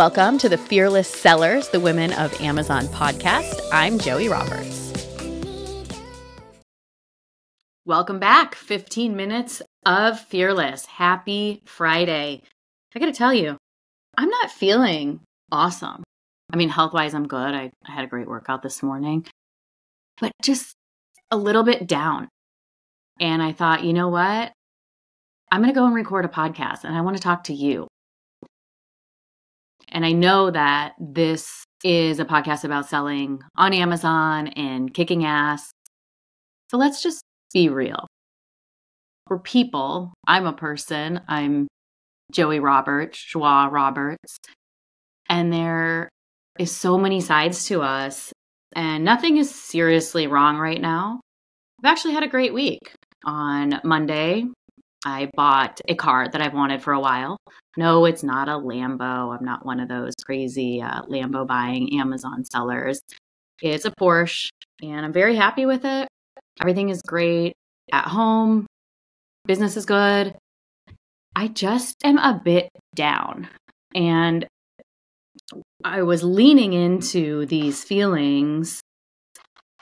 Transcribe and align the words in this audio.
Welcome 0.00 0.38
to 0.38 0.48
the 0.48 0.56
Fearless 0.56 1.08
Sellers, 1.08 1.68
the 1.68 1.78
Women 1.78 2.14
of 2.14 2.40
Amazon 2.40 2.86
podcast. 2.86 3.60
I'm 3.70 3.98
Joie 3.98 4.30
Roberts. 4.30 4.94
Welcome 7.84 8.18
back. 8.18 8.54
15 8.54 9.14
minutes 9.14 9.60
of 9.84 10.18
Fearless. 10.18 10.86
Happy 10.86 11.60
Friday. 11.66 12.40
I 12.94 12.98
got 12.98 13.04
to 13.04 13.12
tell 13.12 13.34
you, 13.34 13.58
I'm 14.16 14.30
not 14.30 14.50
feeling 14.50 15.20
awesome. 15.52 16.02
I 16.50 16.56
mean, 16.56 16.70
health 16.70 16.94
wise, 16.94 17.12
I'm 17.12 17.28
good. 17.28 17.52
I, 17.52 17.70
I 17.86 17.92
had 17.92 18.04
a 18.06 18.08
great 18.08 18.26
workout 18.26 18.62
this 18.62 18.82
morning, 18.82 19.26
but 20.18 20.32
just 20.42 20.72
a 21.30 21.36
little 21.36 21.62
bit 21.62 21.86
down. 21.86 22.30
And 23.20 23.42
I 23.42 23.52
thought, 23.52 23.84
you 23.84 23.92
know 23.92 24.08
what? 24.08 24.50
I'm 25.52 25.60
going 25.60 25.74
to 25.74 25.78
go 25.78 25.84
and 25.84 25.94
record 25.94 26.24
a 26.24 26.28
podcast 26.28 26.84
and 26.84 26.96
I 26.96 27.02
want 27.02 27.18
to 27.18 27.22
talk 27.22 27.44
to 27.44 27.54
you. 27.54 27.86
And 29.90 30.06
I 30.06 30.12
know 30.12 30.50
that 30.50 30.94
this 31.00 31.64
is 31.82 32.20
a 32.20 32.24
podcast 32.24 32.64
about 32.64 32.88
selling 32.88 33.40
on 33.56 33.72
Amazon 33.72 34.48
and 34.48 34.92
kicking 34.92 35.24
ass. 35.24 35.70
So 36.70 36.76
let's 36.76 37.02
just 37.02 37.22
be 37.52 37.68
real. 37.68 38.06
We're 39.28 39.38
people. 39.38 40.12
I'm 40.26 40.46
a 40.46 40.52
person. 40.52 41.20
I'm 41.28 41.68
Joie 42.32 42.60
Roberts, 42.60 43.24
Joie 43.24 43.68
Roberts. 43.68 44.38
And 45.28 45.52
there 45.52 46.08
is 46.58 46.76
so 46.76 46.98
many 46.98 47.20
sides 47.20 47.66
to 47.66 47.82
us, 47.82 48.32
and 48.74 49.04
nothing 49.04 49.36
is 49.36 49.52
seriously 49.54 50.26
wrong 50.26 50.58
right 50.58 50.80
now. 50.80 51.20
I've 51.82 51.90
actually 51.90 52.14
had 52.14 52.24
a 52.24 52.28
great 52.28 52.52
week. 52.52 52.80
On 53.24 53.80
Monday, 53.84 54.46
I 55.04 55.30
bought 55.34 55.80
a 55.88 55.94
car 55.94 56.28
that 56.28 56.40
I've 56.40 56.54
wanted 56.54 56.82
for 56.82 56.92
a 56.92 57.00
while. 57.00 57.36
No, 57.80 58.04
it's 58.04 58.22
not 58.22 58.46
a 58.46 58.58
Lambo. 58.58 59.34
I'm 59.34 59.42
not 59.42 59.64
one 59.64 59.80
of 59.80 59.88
those 59.88 60.12
crazy 60.22 60.82
uh, 60.82 61.00
Lambo 61.04 61.46
buying 61.46 61.98
Amazon 61.98 62.44
sellers. 62.44 63.00
It's 63.62 63.86
a 63.86 63.90
Porsche, 63.98 64.50
and 64.82 65.06
I'm 65.06 65.14
very 65.14 65.34
happy 65.34 65.64
with 65.64 65.86
it. 65.86 66.06
Everything 66.60 66.90
is 66.90 67.00
great 67.00 67.54
at 67.90 68.04
home, 68.04 68.66
business 69.46 69.78
is 69.78 69.86
good. 69.86 70.36
I 71.34 71.48
just 71.48 71.96
am 72.04 72.18
a 72.18 72.38
bit 72.44 72.68
down. 72.94 73.48
And 73.94 74.46
I 75.82 76.02
was 76.02 76.22
leaning 76.22 76.74
into 76.74 77.46
these 77.46 77.82
feelings. 77.82 78.82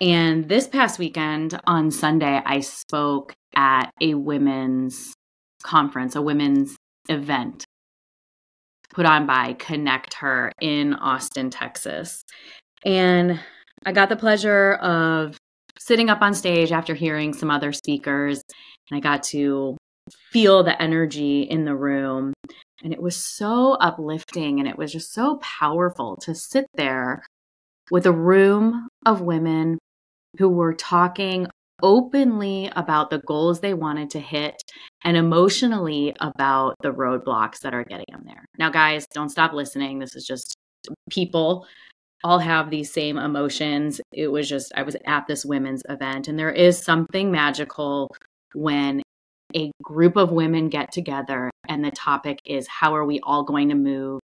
And 0.00 0.48
this 0.48 0.68
past 0.68 1.00
weekend 1.00 1.60
on 1.66 1.90
Sunday, 1.90 2.40
I 2.46 2.60
spoke 2.60 3.32
at 3.56 3.90
a 4.00 4.14
women's 4.14 5.14
conference, 5.64 6.14
a 6.14 6.22
women's 6.22 6.76
event 7.08 7.64
put 8.98 9.06
on 9.06 9.26
by 9.26 9.52
Connect 9.60 10.14
Her 10.14 10.50
in 10.60 10.92
Austin, 10.94 11.50
Texas. 11.50 12.24
And 12.84 13.38
I 13.86 13.92
got 13.92 14.08
the 14.08 14.16
pleasure 14.16 14.72
of 14.72 15.36
sitting 15.78 16.10
up 16.10 16.20
on 16.20 16.34
stage 16.34 16.72
after 16.72 16.96
hearing 16.96 17.32
some 17.32 17.48
other 17.48 17.70
speakers, 17.70 18.42
and 18.90 18.96
I 18.96 19.00
got 19.00 19.22
to 19.24 19.76
feel 20.32 20.64
the 20.64 20.82
energy 20.82 21.42
in 21.42 21.64
the 21.64 21.76
room. 21.76 22.32
And 22.82 22.92
it 22.92 23.00
was 23.00 23.14
so 23.14 23.74
uplifting 23.74 24.58
and 24.58 24.68
it 24.68 24.76
was 24.76 24.92
just 24.92 25.12
so 25.12 25.36
powerful 25.36 26.16
to 26.22 26.34
sit 26.34 26.66
there 26.74 27.22
with 27.92 28.04
a 28.04 28.12
room 28.12 28.88
of 29.06 29.20
women 29.20 29.78
who 30.38 30.48
were 30.48 30.74
talking 30.74 31.46
openly 31.84 32.68
about 32.74 33.10
the 33.10 33.20
goals 33.20 33.60
they 33.60 33.74
wanted 33.74 34.10
to 34.10 34.18
hit 34.18 34.60
and 35.04 35.16
emotionally 35.16 36.14
about 36.20 36.74
the 36.82 36.92
roadblocks 36.92 37.60
that 37.60 37.74
are 37.74 37.84
getting 37.84 38.06
them 38.10 38.22
there. 38.24 38.44
Now, 38.58 38.70
guys, 38.70 39.06
don't 39.12 39.28
stop 39.28 39.52
listening. 39.52 39.98
This 39.98 40.16
is 40.16 40.26
just 40.26 40.56
people 41.10 41.66
all 42.24 42.38
have 42.38 42.70
these 42.70 42.92
same 42.92 43.16
emotions. 43.16 44.00
It 44.12 44.28
was 44.28 44.48
just, 44.48 44.72
I 44.74 44.82
was 44.82 44.96
at 45.06 45.26
this 45.26 45.44
women's 45.44 45.82
event, 45.88 46.28
and 46.28 46.38
there 46.38 46.50
is 46.50 46.78
something 46.78 47.30
magical 47.30 48.14
when 48.54 49.02
a 49.54 49.70
group 49.82 50.16
of 50.16 50.32
women 50.32 50.68
get 50.68 50.92
together 50.92 51.50
and 51.68 51.84
the 51.84 51.90
topic 51.90 52.40
is 52.44 52.66
how 52.68 52.94
are 52.94 53.04
we 53.04 53.20
all 53.20 53.44
going 53.44 53.68
to 53.68 53.74
move 53.74 54.20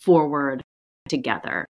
forward 0.00 0.62
together. 1.08 1.64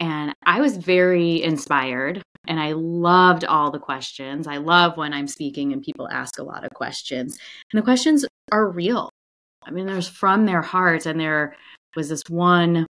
And 0.00 0.34
I 0.44 0.60
was 0.60 0.76
very 0.76 1.42
inspired 1.42 2.22
and 2.48 2.58
I 2.58 2.72
loved 2.72 3.44
all 3.44 3.70
the 3.70 3.78
questions. 3.78 4.46
I 4.46 4.56
love 4.56 4.96
when 4.96 5.12
I'm 5.12 5.28
speaking 5.28 5.72
and 5.72 5.82
people 5.82 6.08
ask 6.08 6.38
a 6.38 6.42
lot 6.42 6.64
of 6.64 6.70
questions. 6.74 7.38
And 7.72 7.78
the 7.78 7.84
questions 7.84 8.24
are 8.50 8.68
real. 8.68 9.10
I 9.64 9.70
mean, 9.70 9.86
there's 9.86 10.08
from 10.08 10.46
their 10.46 10.62
hearts. 10.62 11.06
And 11.06 11.20
there 11.20 11.54
was 11.94 12.08
this 12.08 12.22
one 12.28 12.86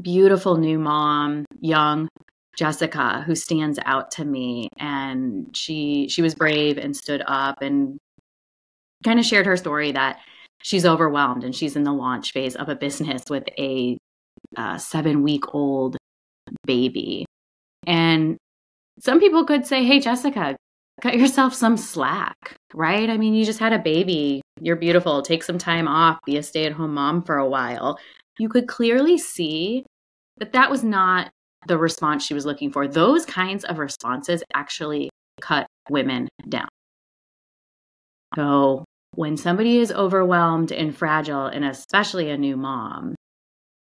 beautiful 0.00 0.56
new 0.56 0.78
mom, 0.78 1.44
young 1.60 2.08
Jessica, 2.56 3.22
who 3.26 3.34
stands 3.34 3.78
out 3.84 4.10
to 4.12 4.24
me. 4.24 4.68
And 4.78 5.54
she 5.54 6.08
she 6.08 6.22
was 6.22 6.34
brave 6.34 6.78
and 6.78 6.96
stood 6.96 7.22
up 7.26 7.60
and 7.60 7.98
kind 9.04 9.18
of 9.18 9.26
shared 9.26 9.44
her 9.44 9.58
story 9.58 9.92
that 9.92 10.20
she's 10.62 10.86
overwhelmed 10.86 11.44
and 11.44 11.54
she's 11.54 11.76
in 11.76 11.82
the 11.82 11.92
launch 11.92 12.32
phase 12.32 12.56
of 12.56 12.70
a 12.70 12.76
business 12.76 13.22
with 13.28 13.44
a 13.58 13.98
uh, 14.56 14.78
seven 14.78 15.22
week 15.22 15.54
old 15.54 15.98
baby. 16.64 17.26
And 17.86 18.38
some 19.00 19.20
people 19.20 19.44
could 19.44 19.66
say, 19.66 19.84
hey, 19.84 20.00
Jessica, 20.00 20.56
cut 21.00 21.16
yourself 21.16 21.54
some 21.54 21.76
slack, 21.76 22.56
right? 22.72 23.10
I 23.10 23.16
mean, 23.16 23.34
you 23.34 23.44
just 23.44 23.58
had 23.58 23.72
a 23.72 23.78
baby. 23.78 24.40
You're 24.60 24.76
beautiful. 24.76 25.22
Take 25.22 25.42
some 25.42 25.58
time 25.58 25.88
off, 25.88 26.18
be 26.24 26.36
a 26.36 26.42
stay 26.42 26.66
at 26.66 26.72
home 26.72 26.94
mom 26.94 27.22
for 27.22 27.36
a 27.36 27.48
while. 27.48 27.98
You 28.38 28.48
could 28.48 28.68
clearly 28.68 29.18
see 29.18 29.84
that 30.38 30.52
that 30.52 30.70
was 30.70 30.84
not 30.84 31.30
the 31.66 31.78
response 31.78 32.24
she 32.24 32.34
was 32.34 32.46
looking 32.46 32.70
for. 32.70 32.86
Those 32.86 33.24
kinds 33.24 33.64
of 33.64 33.78
responses 33.78 34.42
actually 34.54 35.10
cut 35.40 35.66
women 35.90 36.28
down. 36.48 36.68
So, 38.36 38.84
when 39.14 39.36
somebody 39.36 39.78
is 39.78 39.92
overwhelmed 39.92 40.72
and 40.72 40.96
fragile, 40.96 41.46
and 41.46 41.64
especially 41.64 42.30
a 42.30 42.36
new 42.36 42.56
mom, 42.56 43.14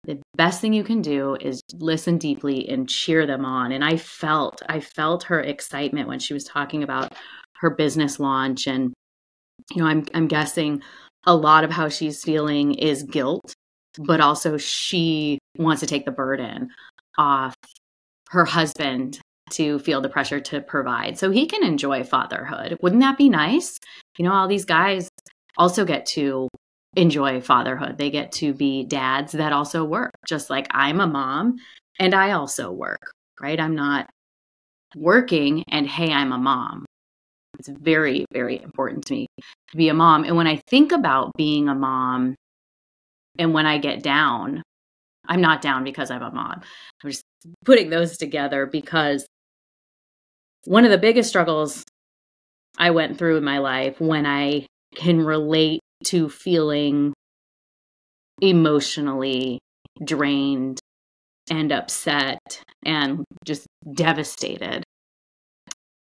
the 0.06 0.20
best 0.36 0.62
thing 0.62 0.74
you 0.74 0.84
can 0.84 1.02
do 1.02 1.36
is 1.36 1.62
listen 1.74 2.18
deeply 2.18 2.68
and 2.70 2.90
cheer 2.90 3.26
them 3.26 3.46
on. 3.46 3.72
And 3.72 3.84
i 3.84 3.98
felt 3.98 4.62
i 4.70 4.80
felt 4.80 5.24
her 5.24 5.42
excitement 5.42 6.08
when 6.08 6.20
she 6.20 6.34
was 6.34 6.44
talking 6.44 6.84
about 6.84 7.14
her 7.58 7.70
business 7.70 8.20
launch. 8.20 8.68
And 8.68 8.94
you 9.72 9.82
know 9.82 9.88
i'm 9.88 10.06
i'm 10.14 10.28
guessing 10.28 10.82
a 11.26 11.36
lot 11.36 11.64
of 11.64 11.72
how 11.72 11.90
she's 11.90 12.24
feeling 12.24 12.76
is 12.76 13.04
guilt 13.04 13.54
but 13.98 14.20
also 14.20 14.58
she 14.58 15.40
wants 15.58 15.80
to 15.80 15.88
take 15.88 16.06
the 16.06 16.12
burden 16.12 16.70
off 17.18 17.56
her 18.30 18.46
husband 18.46 19.20
to 19.52 19.80
feel 19.80 20.02
the 20.02 20.10
pressure 20.10 20.40
to 20.40 20.60
provide. 20.60 21.18
So 21.18 21.30
he 21.30 21.46
can 21.46 21.64
enjoy 21.64 22.04
fatherhood. 22.04 22.78
Wouldn't 22.82 23.02
that 23.02 23.18
be 23.18 23.30
nice? 23.30 23.78
You 24.18 24.26
know 24.26 24.34
all 24.34 24.48
these 24.48 24.66
guys 24.66 25.10
also 25.58 25.86
get 25.86 26.06
to 26.08 26.50
enjoy 26.96 27.42
fatherhood. 27.42 27.98
They 27.98 28.10
get 28.10 28.32
to 28.34 28.54
be 28.54 28.84
dads 28.84 29.34
that 29.34 29.54
also 29.54 29.84
work, 29.84 30.12
just 30.28 30.50
like 30.50 30.68
I'm 30.72 31.00
a 31.00 31.08
mom 31.08 31.58
and 32.00 32.14
I 32.14 32.32
also 32.32 32.72
work, 32.72 33.12
right? 33.42 33.60
I'm 33.60 33.76
not 33.76 34.10
working 34.96 35.64
and 35.70 35.88
hey, 35.88 36.12
I'm 36.12 36.32
a 36.32 36.38
mom. 36.38 36.86
It's 37.60 37.70
very, 37.70 38.26
very 38.34 38.62
important 38.62 39.06
to 39.06 39.14
me 39.14 39.28
to 39.72 39.78
be 39.78 39.90
a 39.90 39.94
mom. 39.94 40.24
And 40.24 40.36
when 40.36 40.48
I 40.48 40.62
think 40.70 40.92
about 40.92 41.32
being 41.38 41.70
a 41.70 41.76
mom 41.76 42.36
and 43.38 43.54
when 43.54 43.66
I 43.66 43.78
get 43.78 44.04
down, 44.04 44.62
I'm 45.28 45.42
not 45.42 45.62
down 45.62 45.84
because 45.84 46.12
I'm 46.12 46.22
a 46.22 46.32
mom. 46.32 46.62
I'm 47.04 47.10
just 47.10 47.24
putting 47.66 47.90
those 47.90 48.18
together 48.18 48.66
because 48.66 49.26
one 50.66 50.86
of 50.86 50.92
the 50.92 50.98
biggest 50.98 51.30
struggles 51.30 51.84
I 52.78 52.92
went 52.92 53.18
through 53.18 53.38
in 53.38 53.44
my 53.44 53.60
life 53.60 54.00
when 54.00 54.26
I 54.26 54.68
can 54.96 55.22
relate 55.22 55.82
to 56.06 56.30
feeling 56.30 57.14
emotionally 58.42 59.60
drained 60.04 60.80
and 61.50 61.72
upset 61.72 62.40
and 62.84 63.24
just 63.46 63.68
devastated 63.94 64.84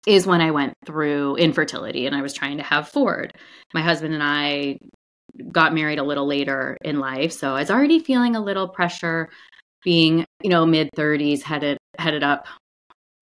is 0.08 0.28
when 0.28 0.42
I 0.42 0.52
went 0.52 0.74
through 0.86 1.36
infertility 1.38 2.06
and 2.06 2.16
I 2.16 2.22
was 2.22 2.34
trying 2.34 2.58
to 2.58 2.64
have 2.64 2.90
Ford. 2.90 3.34
My 3.74 3.82
husband 3.82 4.14
and 4.14 4.24
I 4.24 4.78
got 5.52 5.74
married 5.74 6.00
a 6.00 6.04
little 6.04 6.28
later 6.28 6.78
in 6.84 7.00
life, 7.00 7.32
so 7.32 7.56
I 7.56 7.60
was 7.60 7.72
already 7.72 8.00
feeling 8.00 8.36
a 8.36 8.44
little 8.44 8.68
pressure 8.68 9.30
being, 9.84 10.26
you 10.42 10.50
know, 10.50 10.66
mid 10.66 10.90
30s 10.96 11.42
headed 11.42 11.78
headed 11.98 12.24
up 12.24 12.48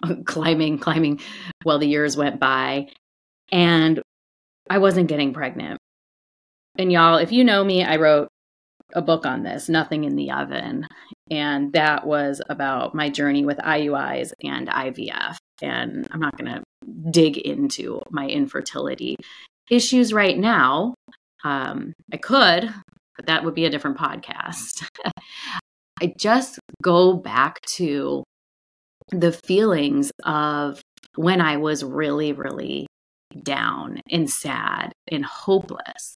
climbing 0.26 0.78
climbing 0.78 1.22
while 1.64 1.80
the 1.80 1.88
years 1.88 2.18
went 2.18 2.40
by 2.40 2.88
and 3.52 4.02
I 4.70 4.78
wasn't 4.80 5.08
getting 5.08 5.34
pregnant. 5.34 5.80
And 6.78 6.92
y'all, 6.92 7.18
if 7.18 7.32
you 7.32 7.44
know 7.44 7.64
me, 7.64 7.84
I 7.84 7.98
wrote 7.98 8.28
a 8.94 9.02
book 9.02 9.26
on 9.26 9.44
this, 9.44 9.70
Nothing 9.70 10.04
in 10.04 10.16
the 10.16 10.32
Oven. 10.32 10.88
And 11.30 11.74
that 11.74 12.06
was 12.06 12.42
about 12.50 12.94
my 12.94 13.10
journey 13.10 13.46
with 13.46 13.58
IUIs 13.58 14.34
and 14.44 14.68
IVF. 14.68 15.38
And 15.62 16.08
I'm 16.12 16.20
not 16.20 16.38
going 16.38 16.52
to 16.52 16.64
dig 17.12 17.38
into 17.38 18.02
my 18.12 18.28
infertility 18.28 19.16
issues 19.70 20.14
right 20.14 20.38
now. 20.38 20.94
Um, 21.44 21.94
I 22.12 22.18
could, 22.18 22.74
but 23.16 23.26
that 23.28 23.44
would 23.44 23.56
be 23.56 23.66
a 23.66 23.70
different 23.70 23.98
podcast. 23.98 24.88
I 26.02 26.14
just 26.18 26.60
go 26.82 27.14
back 27.14 27.62
to 27.62 28.24
the 29.12 29.32
feelings 29.32 30.12
of 30.24 30.82
when 31.16 31.42
I 31.42 31.58
was 31.58 31.84
really, 31.84 32.34
really 32.34 32.88
down 33.42 34.02
and 34.10 34.30
sad 34.30 34.92
and 35.12 35.26
hopeless. 35.26 36.16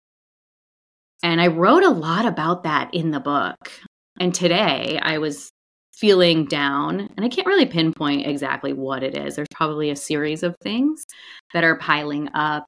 And 1.23 1.41
I 1.41 1.47
wrote 1.47 1.83
a 1.83 1.89
lot 1.89 2.25
about 2.25 2.63
that 2.63 2.93
in 2.93 3.11
the 3.11 3.19
book. 3.19 3.71
And 4.19 4.33
today 4.33 4.99
I 5.01 5.17
was 5.17 5.51
feeling 5.95 6.45
down, 6.45 7.09
and 7.17 7.25
I 7.25 7.29
can't 7.29 7.47
really 7.47 7.65
pinpoint 7.65 8.27
exactly 8.27 8.71
what 8.71 9.01
it 9.03 9.17
is. 9.17 9.35
There's 9.35 9.47
probably 9.53 9.89
a 9.89 9.95
series 9.95 10.43
of 10.43 10.55
things 10.61 11.03
that 11.53 11.63
are 11.63 11.77
piling 11.77 12.29
up. 12.35 12.65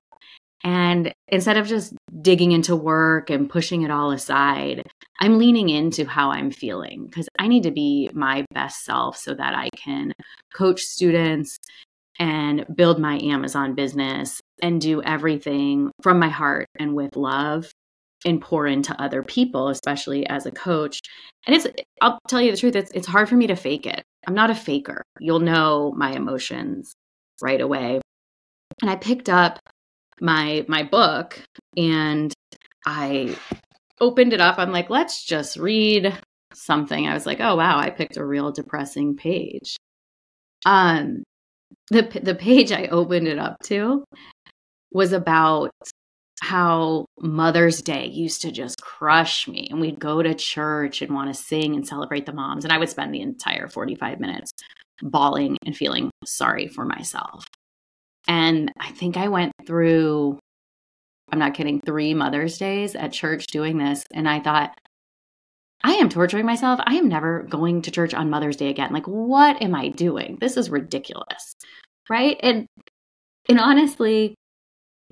And 0.64 1.14
instead 1.28 1.56
of 1.56 1.68
just 1.68 1.94
digging 2.22 2.52
into 2.52 2.76
work 2.76 3.30
and 3.30 3.50
pushing 3.50 3.84
it 3.84 3.92
all 3.92 4.12
aside, 4.12 4.84
I'm 5.22 5.38
leaning 5.38 5.70
into 5.70 6.06
how 6.06 6.32
I'm 6.32 6.52
feeling 6.52 7.06
because 7.06 7.30
I 7.38 7.48
need 7.48 7.64
to 7.64 7.72
be 7.72 8.10
my 8.14 8.46
best 8.54 8.84
self 8.84 9.16
so 9.16 9.34
that 9.36 9.56
I 9.56 9.70
can 9.78 10.12
coach 10.54 10.82
students 10.82 11.58
and 12.18 12.66
build 12.76 13.00
my 13.00 13.20
Amazon 13.20 13.76
business 13.76 14.42
and 14.62 14.82
do 14.82 15.02
everything 15.04 15.92
from 16.02 16.20
my 16.20 16.28
heart 16.28 16.68
and 16.78 16.94
with 16.94 17.16
love 17.16 17.72
and 18.26 18.42
pour 18.42 18.68
into 18.68 19.00
other 19.02 19.24
people, 19.24 19.70
especially 19.70 20.28
as 20.28 20.46
a 20.46 20.52
coach. 20.52 21.00
And 21.48 21.56
it's, 21.56 21.68
I'll 22.02 22.20
tell 22.28 22.42
you 22.42 22.52
the 22.52 22.58
truth, 22.58 22.76
it's, 22.76 22.92
it's 22.92 23.08
hard 23.08 23.30
for 23.30 23.36
me 23.36 23.48
to 23.48 23.56
fake 23.56 23.86
it. 23.86 24.04
I'm 24.28 24.34
not 24.34 24.50
a 24.50 24.56
faker. 24.56 25.04
You'll 25.20 25.40
know 25.40 25.94
my 25.96 26.12
emotions 26.12 26.94
right 27.42 27.62
away. 27.62 28.02
And 28.82 28.90
I 28.90 28.96
picked 28.96 29.30
up 29.30 29.60
my 30.22 30.66
my 30.68 30.84
book 30.84 31.42
and 31.78 32.34
I 32.86 33.38
opened 34.00 34.34
it 34.34 34.42
up. 34.42 34.58
I'm 34.58 34.72
like, 34.72 34.90
let's 34.90 35.24
just 35.24 35.58
read 35.58 36.18
something. 36.54 37.08
I 37.08 37.14
was 37.14 37.26
like, 37.26 37.40
oh 37.40 37.56
wow, 37.56 37.78
I 37.78 37.90
picked 37.90 38.18
a 38.18 38.26
real 38.26 38.52
depressing 38.52 39.16
page. 39.16 39.78
Um 40.66 41.24
the 41.90 42.04
the 42.22 42.36
page 42.36 42.72
I 42.72 42.88
opened 42.88 43.28
it 43.28 43.40
up 43.40 43.58
to 43.66 44.04
was 44.92 45.14
about 45.14 45.72
how 46.42 47.06
Mother's 47.20 47.82
Day 47.82 48.08
used 48.08 48.42
to 48.44 48.52
just 48.52 48.82
crush 48.82 49.48
me. 49.48 49.68
And 49.70 49.80
we'd 49.80 50.00
go 50.00 50.22
to 50.22 50.34
church 50.34 51.02
and 51.02 51.14
want 51.14 51.34
to 51.34 51.40
sing 51.40 51.76
and 51.76 51.88
celebrate 51.88 52.26
the 52.26 52.34
moms. 52.34 52.64
And 52.64 52.72
I 52.72 52.78
would 52.78 52.90
spend 52.90 53.14
the 53.14 53.22
entire 53.22 53.68
45 53.68 54.20
minutes 54.20 54.52
bawling 55.02 55.58
and 55.66 55.76
feeling 55.76 56.12
sorry 56.26 56.68
for 56.68 56.86
myself. 56.86 57.46
And 58.28 58.72
I 58.80 58.92
think 58.92 59.18
I 59.18 59.28
went 59.28 59.54
through, 59.66 60.40
I'm 61.32 61.40
not 61.40 61.54
kidding, 61.54 61.82
three 61.82 62.14
Mother's 62.14 62.58
Days 62.58 62.96
at 62.96 63.12
church 63.12 63.48
doing 63.48 63.78
this. 63.78 64.04
And 64.14 64.28
I 64.28 64.40
thought, 64.40 64.78
I 65.84 65.94
am 65.94 66.10
torturing 66.10 66.46
myself. 66.46 66.80
I 66.84 66.96
am 66.96 67.08
never 67.08 67.44
going 67.44 67.82
to 67.84 67.92
church 67.92 68.14
on 68.14 68.30
Mother's 68.30 68.58
Day 68.58 68.70
again. 68.70 68.92
Like, 68.92 69.08
what 69.08 69.62
am 69.62 69.74
I 69.74 69.90
doing? 69.90 70.38
This 70.42 70.58
is 70.58 70.70
ridiculous. 70.70 71.56
Right. 72.10 72.38
And 72.44 72.68
and 73.48 73.60
honestly, 73.60 74.36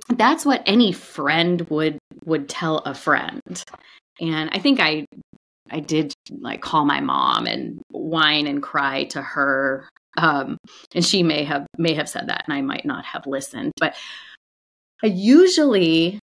that's 0.10 0.46
what 0.46 0.64
any 0.66 0.92
friend 0.92 1.62
would 1.70 1.98
would 2.26 2.50
tell 2.50 2.80
a 2.80 2.94
friend. 2.94 3.64
And 4.20 4.50
i 4.52 4.60
think 4.60 4.80
i 4.80 5.06
i 5.72 5.80
did 5.80 6.14
like 6.32 6.62
call 6.62 6.86
my 6.86 7.00
mom 7.00 7.46
and 7.46 7.82
whine 7.92 8.48
and 8.48 8.64
cry 8.64 9.04
to 9.06 9.22
her 9.22 9.88
um 10.18 10.58
and 10.96 11.06
she 11.06 11.24
may 11.24 11.44
have 11.44 11.68
may 11.78 11.94
have 11.94 12.10
said 12.10 12.28
that 12.28 12.44
and 12.48 12.54
i 12.54 12.62
might 12.62 12.86
not 12.86 13.06
have 13.06 13.28
listened 13.28 13.72
but 13.80 13.96
i 15.04 15.08
usually 15.08 16.20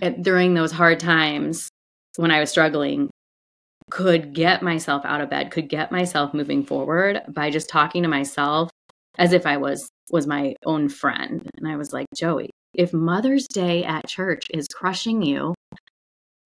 at, 0.00 0.22
during 0.22 0.54
those 0.54 0.70
hard 0.70 1.00
times 1.00 1.68
when 2.16 2.30
i 2.30 2.40
was 2.40 2.50
struggling 2.50 3.10
could 3.90 4.34
get 4.34 4.62
myself 4.62 5.04
out 5.04 5.20
of 5.20 5.30
bed 5.30 5.50
could 5.50 5.68
get 5.68 5.90
myself 5.90 6.34
moving 6.34 6.64
forward 6.64 7.22
by 7.28 7.50
just 7.50 7.68
talking 7.68 8.02
to 8.02 8.08
myself 8.08 8.70
as 9.16 9.32
if 9.32 9.46
i 9.46 9.56
was 9.56 9.88
was 10.10 10.26
my 10.26 10.54
own 10.64 10.88
friend. 10.88 11.48
And 11.56 11.66
i 11.66 11.76
was 11.76 11.92
like 11.92 12.06
Joie 12.14 12.48
if 12.74 12.92
Mother's 12.92 13.46
Day 13.48 13.84
at 13.84 14.06
church 14.06 14.46
is 14.52 14.68
crushing 14.68 15.22
you, 15.22 15.54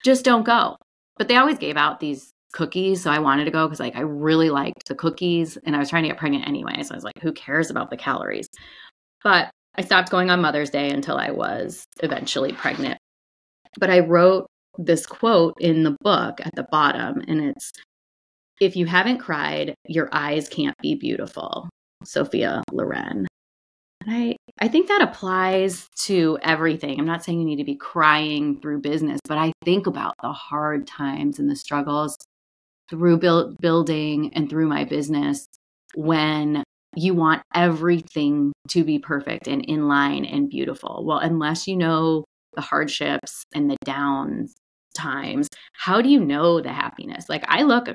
just 0.03 0.25
don't 0.25 0.45
go. 0.45 0.77
But 1.17 1.27
they 1.27 1.37
always 1.37 1.57
gave 1.57 1.77
out 1.77 1.99
these 1.99 2.31
cookies, 2.53 3.03
so 3.03 3.11
I 3.11 3.19
wanted 3.19 3.45
to 3.45 3.51
go 3.51 3.67
because 3.67 3.79
like 3.79 3.95
I 3.95 4.01
really 4.01 4.49
liked 4.49 4.87
the 4.87 4.95
cookies 4.95 5.57
and 5.65 5.75
I 5.75 5.79
was 5.79 5.89
trying 5.89 6.03
to 6.03 6.09
get 6.09 6.17
pregnant 6.17 6.47
anyway. 6.47 6.81
So 6.83 6.93
I 6.93 6.97
was 6.97 7.03
like, 7.03 7.19
who 7.21 7.31
cares 7.33 7.69
about 7.69 7.89
the 7.89 7.97
calories? 7.97 8.47
But 9.23 9.49
I 9.75 9.81
stopped 9.81 10.11
going 10.11 10.29
on 10.29 10.41
Mother's 10.41 10.69
Day 10.69 10.89
until 10.89 11.17
I 11.17 11.31
was 11.31 11.85
eventually 12.01 12.53
pregnant. 12.53 12.99
But 13.79 13.89
I 13.89 13.99
wrote 13.99 14.47
this 14.77 15.05
quote 15.05 15.55
in 15.59 15.83
the 15.83 15.97
book 16.01 16.39
at 16.41 16.55
the 16.55 16.67
bottom, 16.71 17.21
and 17.27 17.41
it's 17.41 17.71
if 18.61 18.75
you 18.75 18.85
haven't 18.85 19.17
cried, 19.17 19.73
your 19.87 20.09
eyes 20.11 20.47
can't 20.47 20.77
be 20.81 20.95
beautiful. 20.95 21.69
Sophia 22.03 22.63
Loren. 22.71 23.27
And 24.05 24.15
I, 24.15 24.35
I 24.59 24.67
think 24.67 24.87
that 24.87 25.01
applies 25.01 25.87
to 26.01 26.37
everything. 26.41 26.99
I'm 26.99 27.05
not 27.05 27.23
saying 27.23 27.39
you 27.39 27.45
need 27.45 27.57
to 27.57 27.63
be 27.63 27.75
crying 27.75 28.59
through 28.59 28.81
business, 28.81 29.19
but 29.27 29.37
I 29.37 29.53
think 29.63 29.87
about 29.87 30.15
the 30.21 30.33
hard 30.33 30.87
times 30.87 31.39
and 31.39 31.49
the 31.49 31.55
struggles 31.55 32.17
through 32.89 33.19
build, 33.19 33.57
building 33.59 34.33
and 34.33 34.49
through 34.49 34.67
my 34.67 34.83
business 34.83 35.45
when 35.95 36.63
you 36.95 37.13
want 37.13 37.41
everything 37.55 38.51
to 38.69 38.83
be 38.83 38.99
perfect 38.99 39.47
and 39.47 39.63
in 39.65 39.87
line 39.87 40.25
and 40.25 40.49
beautiful. 40.49 41.03
Well, 41.05 41.19
unless 41.19 41.67
you 41.67 41.75
know 41.75 42.25
the 42.55 42.61
hardships 42.61 43.43
and 43.55 43.69
the 43.69 43.77
downs 43.83 44.53
times, 44.95 45.47
how 45.73 46.01
do 46.01 46.09
you 46.09 46.19
know 46.19 46.61
the 46.61 46.73
happiness? 46.73 47.25
Like 47.29 47.45
I 47.47 47.63
look 47.63 47.87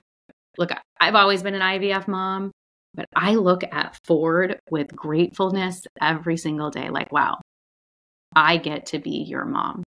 look 0.56 0.70
I've 1.00 1.14
always 1.14 1.42
been 1.42 1.54
an 1.54 1.60
IVF 1.60 2.08
mom. 2.08 2.50
But 2.98 3.06
I 3.14 3.36
look 3.36 3.62
at 3.62 3.96
Ford 4.04 4.58
with 4.72 4.88
gratefulness 4.88 5.86
every 6.02 6.36
single 6.36 6.68
day 6.68 6.90
like, 6.90 7.12
wow, 7.12 7.38
I 8.34 8.56
get 8.56 8.86
to 8.86 8.98
be 8.98 9.22
your 9.22 9.44
mom. 9.44 9.84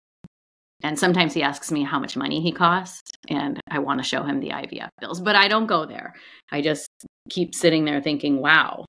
And 0.84 1.00
sometimes 1.00 1.34
he 1.34 1.42
asks 1.42 1.72
me 1.72 1.84
how 1.84 2.00
much 2.00 2.18
money 2.18 2.42
he 2.42 2.52
costs, 2.52 3.10
and 3.30 3.62
I 3.72 3.80
want 3.80 4.02
to 4.02 4.08
show 4.08 4.24
him 4.24 4.42
the 4.42 4.50
IVF 4.50 4.90
bills, 5.00 5.22
but 5.22 5.38
I 5.38 5.48
don't 5.48 5.68
go 5.68 5.86
there. 5.86 6.16
I 6.52 6.62
just 6.62 6.90
keep 7.30 7.56
sitting 7.56 7.86
there 7.86 8.02
thinking, 8.02 8.42
wow. 8.42 8.84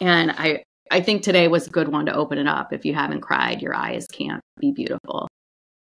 And 0.00 0.32
I, 0.32 0.64
I 0.90 1.00
think 1.00 1.22
today 1.22 1.46
was 1.46 1.68
a 1.68 1.70
good 1.70 1.88
one 1.88 2.06
to 2.06 2.14
open 2.14 2.38
it 2.38 2.48
up. 2.48 2.72
If 2.72 2.84
you 2.84 2.92
haven't 2.92 3.20
cried, 3.20 3.62
your 3.62 3.76
eyes 3.76 4.04
can't 4.12 4.40
be 4.58 4.72
beautiful. 4.72 5.28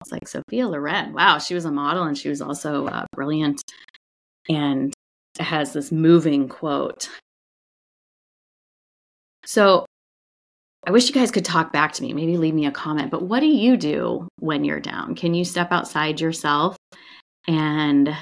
It's 0.03 0.13
like 0.13 0.29
Sophia 0.29 0.69
Loren. 0.69 1.15
Wow, 1.15 1.39
she 1.39 1.55
was 1.55 1.65
a 1.65 1.71
model 1.71 2.03
and 2.03 2.19
she 2.19 2.29
was 2.29 2.43
also 2.43 2.87
uh, 2.87 3.07
brilliant. 3.15 3.63
And 4.51 4.93
has 5.39 5.73
this 5.73 5.93
moving 5.93 6.49
quote. 6.49 7.09
So 9.45 9.87
I 10.87 10.93
wish 10.93 11.09
you 11.09 11.15
guys 11.15 11.31
could 11.31 11.45
talk 11.45 11.73
back 11.73 11.93
to 11.95 12.03
me, 12.03 12.13
maybe 12.13 12.37
leave 12.37 12.55
me 12.55 12.67
a 12.67 12.71
comment. 12.71 13.11
But 13.11 13.23
what 13.23 13.41
do 13.41 13.47
you 13.47 13.77
do 13.77 14.29
when 14.39 14.65
you're 14.65 14.81
down? 14.81 15.15
Can 15.15 15.35
you 15.35 15.45
step 15.45 15.73
outside 15.73 16.21
yourself? 16.21 16.77
And 17.47 18.17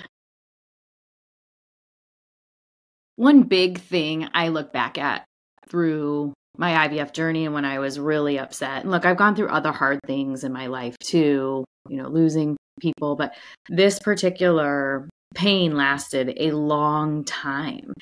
one 3.17 3.43
big 3.43 3.81
thing 3.81 4.29
I 4.33 4.49
look 4.49 4.73
back 4.73 4.99
at 4.99 5.25
through 5.69 6.33
my 6.57 6.89
IVF 6.89 7.13
journey 7.13 7.45
and 7.45 7.55
when 7.55 7.65
I 7.65 7.79
was 7.79 7.99
really 7.99 8.39
upset. 8.39 8.83
And 8.83 8.91
look, 8.91 9.05
I've 9.05 9.17
gone 9.17 9.37
through 9.37 9.49
other 9.49 9.73
hard 9.73 10.01
things 10.07 10.45
in 10.45 10.53
my 10.53 10.67
life 10.67 10.97
too, 10.99 11.65
you 11.89 11.97
know, 11.97 12.09
losing 12.09 12.57
people, 12.81 13.17
but 13.17 13.35
this 13.69 13.99
particular 13.99 15.09
pain 15.35 15.77
lasted 15.77 16.35
a 16.37 16.53
long 16.53 17.25
time. 17.25 17.93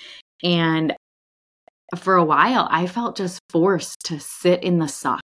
And 0.43 0.95
for 1.97 2.15
a 2.15 2.25
while, 2.25 2.69
I 2.71 2.87
felt 2.87 3.17
just 3.17 3.41
forced 3.51 3.97
to 4.05 4.21
sit 4.21 4.63
in 4.63 4.79
the 4.79 4.89
suck. 4.89 5.23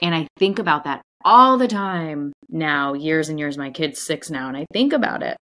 And 0.00 0.14
I 0.14 0.26
think 0.38 0.58
about 0.58 0.84
that 0.84 1.02
all 1.24 1.58
the 1.58 1.68
time 1.68 2.32
now, 2.48 2.94
years 2.94 3.28
and 3.28 3.38
years. 3.38 3.56
My 3.56 3.70
kid's 3.70 4.00
six 4.00 4.30
now, 4.30 4.48
and 4.48 4.56
I 4.56 4.66
think 4.72 4.92
about 4.92 5.22
it. 5.22 5.36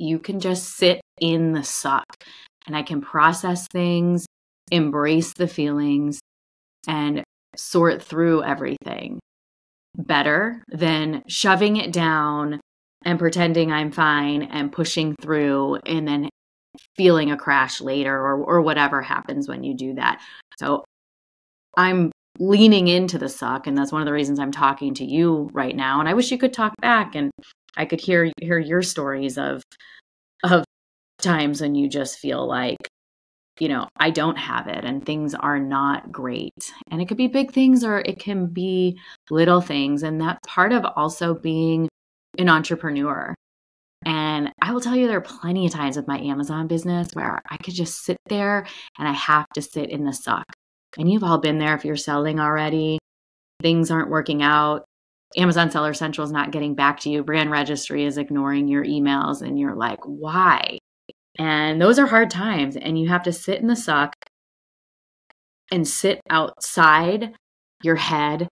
You 0.00 0.18
can 0.18 0.40
just 0.40 0.76
sit 0.76 1.00
in 1.20 1.52
the 1.52 1.62
suck, 1.62 2.06
and 2.66 2.76
I 2.76 2.82
can 2.82 3.00
process 3.00 3.66
things, 3.70 4.26
embrace 4.70 5.34
the 5.34 5.48
feelings, 5.48 6.20
and 6.88 7.22
sort 7.56 8.02
through 8.02 8.42
everything 8.42 9.20
better 9.96 10.62
than 10.68 11.22
shoving 11.28 11.76
it 11.76 11.92
down 11.92 12.60
and 13.04 13.18
pretending 13.18 13.72
I'm 13.72 13.92
fine 13.92 14.42
and 14.42 14.72
pushing 14.72 15.14
through 15.20 15.80
and 15.86 16.08
then 16.08 16.28
feeling 16.96 17.30
a 17.30 17.36
crash 17.36 17.80
later 17.80 18.14
or 18.14 18.42
or 18.42 18.60
whatever 18.62 19.02
happens 19.02 19.48
when 19.48 19.64
you 19.64 19.74
do 19.74 19.94
that. 19.94 20.20
So 20.58 20.84
I'm 21.76 22.10
leaning 22.38 22.88
into 22.88 23.18
the 23.18 23.28
suck 23.28 23.66
and 23.66 23.76
that's 23.76 23.92
one 23.92 24.02
of 24.02 24.06
the 24.06 24.12
reasons 24.12 24.38
I'm 24.38 24.52
talking 24.52 24.94
to 24.94 25.04
you 25.04 25.50
right 25.52 25.76
now 25.76 26.00
and 26.00 26.08
I 26.08 26.14
wish 26.14 26.30
you 26.30 26.38
could 26.38 26.52
talk 26.52 26.74
back 26.80 27.14
and 27.14 27.30
I 27.76 27.84
could 27.84 28.00
hear 28.00 28.32
hear 28.40 28.58
your 28.58 28.82
stories 28.82 29.38
of 29.38 29.62
of 30.44 30.64
times 31.18 31.60
when 31.60 31.74
you 31.74 31.88
just 31.88 32.18
feel 32.18 32.46
like 32.46 32.78
you 33.60 33.68
know, 33.68 33.86
I 33.98 34.10
don't 34.10 34.38
have 34.38 34.66
it 34.66 34.84
and 34.84 35.04
things 35.04 35.34
are 35.34 35.58
not 35.58 36.10
great. 36.10 36.72
And 36.90 37.02
it 37.02 37.06
could 37.06 37.18
be 37.18 37.28
big 37.28 37.52
things 37.52 37.84
or 37.84 37.98
it 37.98 38.18
can 38.18 38.46
be 38.46 38.98
little 39.30 39.60
things 39.60 40.02
and 40.02 40.20
that's 40.20 40.40
part 40.46 40.72
of 40.72 40.84
also 40.96 41.34
being 41.34 41.88
an 42.38 42.48
entrepreneur 42.48 43.34
And 44.04 44.52
I 44.60 44.72
will 44.72 44.80
tell 44.80 44.96
you, 44.96 45.06
there 45.06 45.18
are 45.18 45.20
plenty 45.20 45.66
of 45.66 45.72
times 45.72 45.96
with 45.96 46.08
my 46.08 46.18
Amazon 46.18 46.66
business 46.66 47.08
where 47.12 47.40
I 47.50 47.56
could 47.56 47.74
just 47.74 48.04
sit 48.04 48.16
there 48.26 48.66
and 48.98 49.08
I 49.08 49.12
have 49.12 49.46
to 49.54 49.62
sit 49.62 49.90
in 49.90 50.04
the 50.04 50.12
suck. 50.12 50.44
And 50.98 51.10
you've 51.10 51.24
all 51.24 51.38
been 51.38 51.58
there 51.58 51.74
if 51.74 51.84
you're 51.84 51.96
selling 51.96 52.40
already. 52.40 52.98
Things 53.62 53.90
aren't 53.90 54.10
working 54.10 54.42
out. 54.42 54.84
Amazon 55.36 55.70
Seller 55.70 55.94
Central 55.94 56.24
is 56.24 56.32
not 56.32 56.50
getting 56.50 56.74
back 56.74 57.00
to 57.00 57.10
you. 57.10 57.22
Brand 57.22 57.50
registry 57.50 58.04
is 58.04 58.18
ignoring 58.18 58.68
your 58.68 58.84
emails, 58.84 59.40
and 59.40 59.58
you're 59.58 59.74
like, 59.74 60.00
why? 60.04 60.78
And 61.38 61.80
those 61.80 61.98
are 61.98 62.06
hard 62.06 62.30
times. 62.30 62.76
And 62.76 62.98
you 62.98 63.08
have 63.08 63.22
to 63.22 63.32
sit 63.32 63.60
in 63.60 63.66
the 63.66 63.76
suck 63.76 64.12
and 65.70 65.88
sit 65.88 66.20
outside 66.28 67.34
your 67.82 67.96
head 67.96 68.48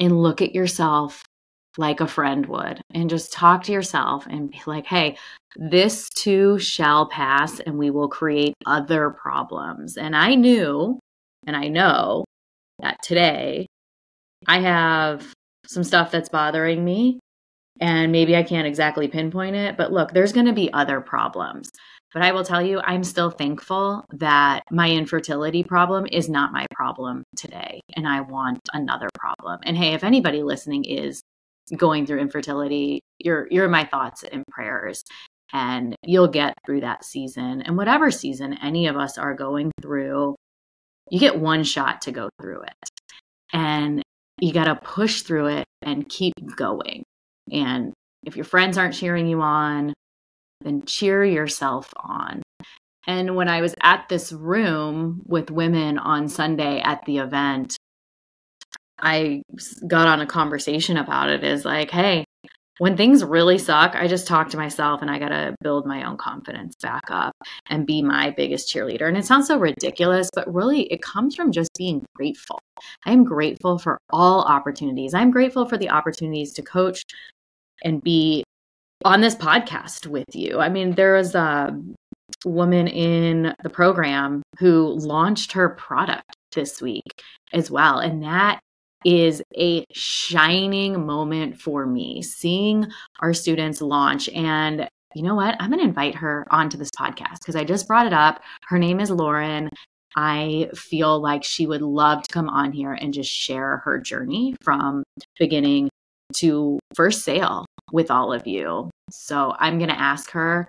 and 0.00 0.20
look 0.20 0.42
at 0.42 0.54
yourself 0.54 1.22
like 1.76 2.00
a 2.00 2.06
friend 2.06 2.46
would 2.46 2.80
and 2.92 3.10
just 3.10 3.32
talk 3.32 3.64
to 3.64 3.72
yourself 3.72 4.26
and 4.26 4.50
be 4.50 4.60
like, 4.66 4.86
hey, 4.86 5.16
this 5.56 6.08
too 6.10 6.58
shall 6.58 7.06
pass 7.06 7.60
and 7.60 7.78
we 7.78 7.90
will 7.90 8.08
create 8.08 8.54
other 8.66 9.10
problems. 9.10 9.96
And 9.96 10.16
I 10.16 10.34
knew 10.34 10.98
and 11.46 11.56
I 11.56 11.68
know 11.68 12.24
that 12.80 13.02
today 13.02 13.66
I 14.46 14.60
have 14.60 15.32
some 15.66 15.84
stuff 15.84 16.10
that's 16.10 16.28
bothering 16.28 16.84
me 16.84 17.18
and 17.80 18.12
maybe 18.12 18.36
I 18.36 18.42
can't 18.42 18.66
exactly 18.66 19.08
pinpoint 19.08 19.56
it, 19.56 19.76
but 19.76 19.92
look, 19.92 20.12
there's 20.12 20.32
going 20.32 20.46
to 20.46 20.52
be 20.52 20.72
other 20.72 21.00
problems. 21.00 21.70
But 22.12 22.22
I 22.22 22.30
will 22.30 22.44
tell 22.44 22.62
you, 22.62 22.80
I'm 22.80 23.02
still 23.02 23.30
thankful 23.30 24.04
that 24.12 24.62
my 24.70 24.88
infertility 24.88 25.64
problem 25.64 26.06
is 26.12 26.28
not 26.28 26.52
my 26.52 26.64
problem 26.70 27.24
today. 27.36 27.80
And 27.96 28.06
I 28.06 28.20
want 28.20 28.60
another 28.72 29.08
problem. 29.14 29.58
And 29.64 29.76
hey, 29.76 29.94
if 29.94 30.04
anybody 30.04 30.44
listening 30.44 30.84
is 30.84 31.20
going 31.76 32.06
through 32.06 32.20
infertility, 32.20 33.00
you're 33.18 33.46
you're 33.50 33.68
my 33.68 33.84
thoughts 33.84 34.24
and 34.30 34.44
prayers. 34.48 35.04
And 35.52 35.94
you'll 36.02 36.28
get 36.28 36.54
through 36.66 36.80
that 36.80 37.04
season. 37.04 37.62
And 37.62 37.76
whatever 37.76 38.10
season 38.10 38.58
any 38.60 38.88
of 38.88 38.96
us 38.96 39.18
are 39.18 39.34
going 39.34 39.70
through, 39.80 40.34
you 41.10 41.20
get 41.20 41.38
one 41.38 41.62
shot 41.62 42.02
to 42.02 42.12
go 42.12 42.28
through 42.40 42.62
it. 42.62 42.90
And 43.52 44.02
you 44.40 44.52
got 44.52 44.64
to 44.64 44.74
push 44.74 45.22
through 45.22 45.46
it 45.46 45.64
and 45.82 46.08
keep 46.08 46.34
going. 46.56 47.04
And 47.52 47.92
if 48.24 48.36
your 48.36 48.44
friends 48.44 48.76
aren't 48.76 48.94
cheering 48.94 49.28
you 49.28 49.42
on, 49.42 49.94
then 50.62 50.84
cheer 50.86 51.24
yourself 51.24 51.92
on. 51.96 52.42
And 53.06 53.36
when 53.36 53.48
I 53.48 53.60
was 53.60 53.74
at 53.82 54.08
this 54.08 54.32
room 54.32 55.22
with 55.26 55.50
women 55.50 55.98
on 55.98 56.28
Sunday 56.28 56.80
at 56.80 57.04
the 57.04 57.18
event, 57.18 57.76
I 58.98 59.42
got 59.86 60.08
on 60.08 60.20
a 60.20 60.26
conversation 60.26 60.96
about 60.96 61.30
it 61.30 61.44
is 61.44 61.64
like, 61.64 61.90
hey, 61.90 62.24
when 62.78 62.96
things 62.96 63.22
really 63.22 63.58
suck, 63.58 63.94
I 63.94 64.08
just 64.08 64.26
talk 64.26 64.50
to 64.50 64.56
myself 64.56 65.00
and 65.00 65.10
I 65.10 65.18
got 65.18 65.28
to 65.28 65.54
build 65.62 65.86
my 65.86 66.04
own 66.04 66.16
confidence 66.16 66.74
back 66.82 67.04
up 67.08 67.32
and 67.70 67.86
be 67.86 68.02
my 68.02 68.30
biggest 68.30 68.72
cheerleader. 68.72 69.06
And 69.06 69.16
it 69.16 69.24
sounds 69.24 69.46
so 69.46 69.58
ridiculous, 69.58 70.28
but 70.34 70.52
really 70.52 70.82
it 70.92 71.00
comes 71.00 71.36
from 71.36 71.52
just 71.52 71.70
being 71.78 72.04
grateful. 72.16 72.58
I 73.06 73.12
am 73.12 73.24
grateful 73.24 73.78
for 73.78 73.98
all 74.10 74.42
opportunities. 74.42 75.14
I'm 75.14 75.30
grateful 75.30 75.66
for 75.66 75.78
the 75.78 75.90
opportunities 75.90 76.52
to 76.54 76.62
coach 76.62 77.04
and 77.84 78.02
be 78.02 78.42
on 79.04 79.20
this 79.20 79.36
podcast 79.36 80.08
with 80.08 80.34
you. 80.34 80.58
I 80.58 80.68
mean, 80.68 80.92
there 80.92 81.14
was 81.14 81.34
a 81.36 81.80
woman 82.44 82.88
in 82.88 83.54
the 83.62 83.70
program 83.70 84.42
who 84.58 84.94
launched 84.98 85.52
her 85.52 85.68
product 85.70 86.34
this 86.54 86.82
week 86.82 87.22
as 87.52 87.70
well. 87.70 87.98
And 87.98 88.22
that 88.22 88.60
is 89.04 89.42
a 89.56 89.84
shining 89.92 91.04
moment 91.04 91.60
for 91.60 91.86
me 91.86 92.22
seeing 92.22 92.86
our 93.20 93.34
students 93.34 93.80
launch. 93.80 94.28
And 94.30 94.88
you 95.14 95.22
know 95.22 95.34
what? 95.34 95.56
I'm 95.60 95.70
going 95.70 95.80
to 95.80 95.88
invite 95.88 96.14
her 96.16 96.46
onto 96.50 96.76
this 96.76 96.90
podcast 96.98 97.40
because 97.40 97.56
I 97.56 97.64
just 97.64 97.86
brought 97.86 98.06
it 98.06 98.12
up. 98.12 98.42
Her 98.66 98.78
name 98.78 99.00
is 99.00 99.10
Lauren. 99.10 99.68
I 100.16 100.70
feel 100.74 101.20
like 101.20 101.44
she 101.44 101.66
would 101.66 101.82
love 101.82 102.22
to 102.22 102.32
come 102.32 102.48
on 102.48 102.72
here 102.72 102.92
and 102.92 103.12
just 103.12 103.30
share 103.30 103.78
her 103.78 103.98
journey 103.98 104.54
from 104.62 105.02
beginning 105.38 105.88
to 106.34 106.78
first 106.94 107.22
sale 107.22 107.66
with 107.92 108.10
all 108.10 108.32
of 108.32 108.46
you. 108.46 108.90
So 109.10 109.54
I'm 109.58 109.78
going 109.78 109.90
to 109.90 110.00
ask 110.00 110.30
her 110.30 110.68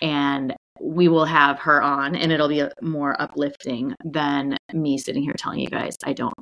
and 0.00 0.54
we 0.80 1.08
will 1.08 1.24
have 1.24 1.58
her 1.60 1.82
on 1.82 2.14
and 2.14 2.32
it'll 2.32 2.48
be 2.48 2.64
more 2.82 3.20
uplifting 3.20 3.94
than 4.04 4.56
me 4.72 4.98
sitting 4.98 5.22
here 5.22 5.34
telling 5.36 5.60
you 5.60 5.68
guys 5.68 5.96
I 6.04 6.12
don't 6.12 6.34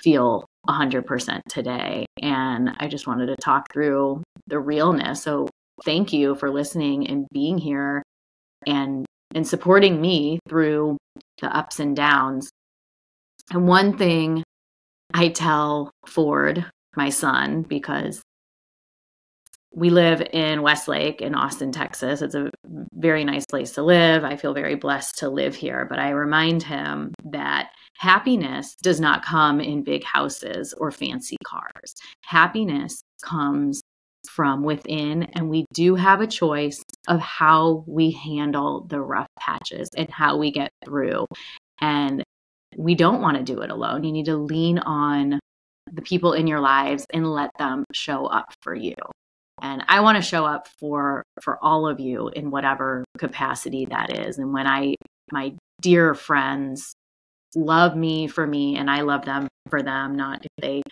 feel 0.00 0.46
100% 0.68 1.40
today. 1.48 2.06
And 2.22 2.70
I 2.78 2.88
just 2.88 3.06
wanted 3.06 3.26
to 3.26 3.36
talk 3.36 3.72
through 3.72 4.22
the 4.46 4.58
realness. 4.58 5.22
So 5.22 5.48
thank 5.84 6.12
you 6.12 6.34
for 6.34 6.50
listening 6.50 7.08
and 7.08 7.26
being 7.32 7.58
here 7.58 8.02
and 8.66 9.06
and 9.34 9.46
supporting 9.46 10.00
me 10.00 10.38
through 10.48 10.96
the 11.40 11.54
ups 11.54 11.80
and 11.80 11.94
downs. 11.94 12.50
And 13.50 13.68
one 13.68 13.96
thing 13.96 14.42
I 15.12 15.28
tell 15.28 15.90
Ford, 16.06 16.64
my 16.96 17.10
son, 17.10 17.62
because 17.62 18.22
we 19.74 19.90
live 19.90 20.22
in 20.32 20.62
Westlake 20.62 21.20
in 21.20 21.34
Austin, 21.34 21.72
Texas. 21.72 22.22
It's 22.22 22.34
a 22.34 22.50
very 22.94 23.24
nice 23.24 23.44
place 23.46 23.72
to 23.72 23.82
live. 23.82 24.24
I 24.24 24.36
feel 24.36 24.54
very 24.54 24.74
blessed 24.74 25.18
to 25.18 25.28
live 25.28 25.54
here, 25.54 25.86
but 25.88 25.98
I 25.98 26.10
remind 26.10 26.62
him 26.62 27.12
that 27.32 27.70
happiness 27.96 28.76
does 28.82 29.00
not 29.00 29.24
come 29.24 29.60
in 29.60 29.82
big 29.82 30.04
houses 30.04 30.74
or 30.78 30.90
fancy 30.90 31.36
cars. 31.44 31.94
Happiness 32.24 33.00
comes 33.22 33.82
from 34.28 34.62
within, 34.62 35.24
and 35.34 35.48
we 35.48 35.64
do 35.72 35.94
have 35.94 36.20
a 36.20 36.26
choice 36.26 36.82
of 37.08 37.20
how 37.20 37.84
we 37.86 38.10
handle 38.10 38.86
the 38.88 39.00
rough 39.00 39.28
patches 39.38 39.88
and 39.96 40.10
how 40.10 40.36
we 40.36 40.50
get 40.50 40.70
through. 40.84 41.26
And 41.80 42.22
we 42.76 42.94
don't 42.94 43.22
want 43.22 43.36
to 43.36 43.42
do 43.42 43.60
it 43.60 43.70
alone. 43.70 44.04
You 44.04 44.12
need 44.12 44.26
to 44.26 44.36
lean 44.36 44.78
on 44.78 45.40
the 45.92 46.02
people 46.02 46.32
in 46.32 46.46
your 46.46 46.60
lives 46.60 47.06
and 47.12 47.32
let 47.32 47.50
them 47.58 47.84
show 47.92 48.26
up 48.26 48.52
for 48.62 48.74
you 48.74 48.94
and 49.62 49.84
i 49.88 50.00
want 50.00 50.16
to 50.16 50.22
show 50.22 50.44
up 50.44 50.68
for 50.78 51.22
for 51.40 51.62
all 51.62 51.86
of 51.86 52.00
you 52.00 52.28
in 52.28 52.50
whatever 52.50 53.04
capacity 53.18 53.86
that 53.86 54.18
is 54.18 54.38
and 54.38 54.52
when 54.52 54.66
i 54.66 54.94
my 55.32 55.52
dear 55.80 56.14
friends 56.14 56.94
love 57.54 57.96
me 57.96 58.26
for 58.26 58.46
me 58.46 58.76
and 58.76 58.90
i 58.90 59.00
love 59.00 59.24
them 59.24 59.48
for 59.70 59.82
them 59.82 60.14
not 60.14 60.44
if 60.44 60.50
they 60.60 60.82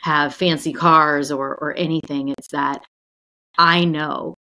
have 0.00 0.34
fancy 0.34 0.72
cars 0.72 1.30
or 1.30 1.56
or 1.56 1.74
anything 1.76 2.28
it's 2.28 2.48
that 2.48 2.84
i 3.58 3.84
know 3.84 4.34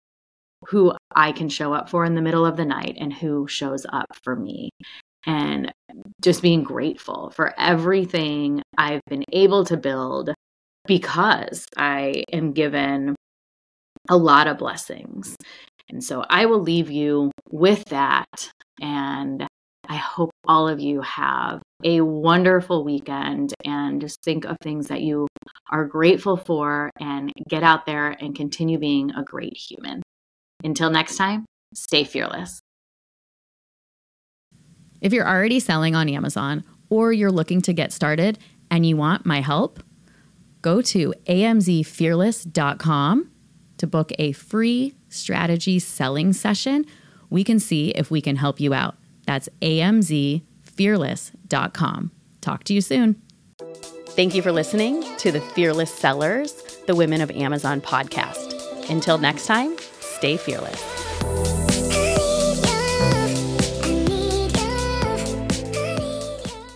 who 0.67 0.93
i 1.15 1.31
can 1.31 1.49
show 1.49 1.73
up 1.73 1.89
for 1.89 2.05
in 2.05 2.15
the 2.15 2.21
middle 2.21 2.45
of 2.45 2.57
the 2.57 2.65
night 2.65 2.95
and 2.99 3.13
who 3.13 3.47
shows 3.47 3.85
up 3.91 4.07
for 4.23 4.35
me 4.35 4.69
and 5.25 5.71
just 6.21 6.41
being 6.41 6.63
grateful 6.63 7.31
for 7.31 7.53
everything 7.59 8.61
i've 8.77 9.01
been 9.07 9.23
able 9.31 9.63
to 9.65 9.77
build 9.77 10.33
because 10.87 11.65
i 11.77 12.23
am 12.31 12.53
given 12.53 13.15
a 14.09 14.17
lot 14.17 14.47
of 14.47 14.57
blessings. 14.57 15.35
And 15.89 16.03
so 16.03 16.23
I 16.29 16.45
will 16.45 16.61
leave 16.61 16.89
you 16.89 17.31
with 17.49 17.85
that. 17.85 18.51
And 18.81 19.47
I 19.87 19.95
hope 19.95 20.31
all 20.47 20.67
of 20.67 20.79
you 20.79 21.01
have 21.01 21.61
a 21.83 22.01
wonderful 22.01 22.83
weekend 22.83 23.53
and 23.65 24.01
just 24.01 24.17
think 24.23 24.45
of 24.45 24.57
things 24.61 24.87
that 24.87 25.01
you 25.01 25.27
are 25.71 25.85
grateful 25.85 26.37
for 26.37 26.91
and 26.99 27.31
get 27.49 27.63
out 27.63 27.85
there 27.85 28.09
and 28.09 28.35
continue 28.35 28.77
being 28.77 29.11
a 29.11 29.23
great 29.23 29.57
human. 29.57 30.03
Until 30.63 30.91
next 30.91 31.17
time, 31.17 31.45
stay 31.73 32.03
fearless. 32.03 32.59
If 35.01 35.13
you're 35.13 35.27
already 35.27 35.59
selling 35.59 35.95
on 35.95 36.07
Amazon 36.09 36.63
or 36.89 37.11
you're 37.11 37.31
looking 37.31 37.61
to 37.61 37.73
get 37.73 37.91
started 37.91 38.37
and 38.69 38.85
you 38.85 38.95
want 38.95 39.25
my 39.25 39.41
help, 39.41 39.81
go 40.61 40.83
to 40.83 41.15
amzfearless.com 41.25 43.31
to 43.77 43.87
book 43.87 44.11
a 44.19 44.31
free 44.33 44.93
strategy 45.09 45.79
selling 45.79 46.33
session, 46.33 46.85
we 47.31 47.43
can 47.43 47.59
see 47.59 47.89
if 47.89 48.11
we 48.11 48.21
can 48.21 48.35
help 48.35 48.59
you 48.59 48.75
out. 48.75 48.95
That's 49.25 49.49
amzfearless.com. 49.61 52.11
Talk 52.41 52.63
to 52.65 52.73
you 52.73 52.81
soon. 52.81 53.21
Thank 54.09 54.35
you 54.35 54.41
for 54.41 54.51
listening 54.51 55.05
to 55.17 55.31
the 55.31 55.39
Fearless 55.39 55.93
Sellers, 55.93 56.51
the 56.87 56.95
Women 56.95 57.21
of 57.21 57.31
Amazon 57.31 57.79
podcast. 57.81 58.89
Until 58.89 59.17
next 59.17 59.45
time, 59.45 59.77
stay 59.99 60.35
fearless. 60.37 60.81